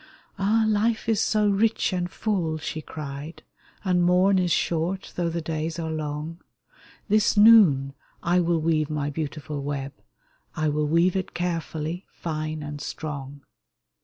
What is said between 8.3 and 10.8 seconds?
will weave my beautiful web, I